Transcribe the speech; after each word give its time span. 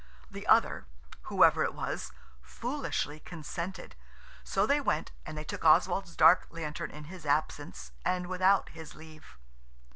The 0.31 0.47
other–whoever 0.47 1.63
it 1.63 1.75
was–foolishly 1.75 3.19
consented. 3.19 3.95
So 4.43 4.65
they 4.65 4.81
went, 4.81 5.11
and 5.27 5.37
they 5.37 5.43
took 5.43 5.63
Oswald's 5.63 6.15
dark 6.15 6.47
lantern 6.49 6.89
in 6.89 7.03
his 7.03 7.23
absence 7.23 7.91
and 8.03 8.25
without 8.25 8.69
his 8.69 8.95
leave. 8.95 9.37